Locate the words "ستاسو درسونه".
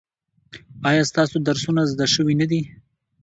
1.11-1.81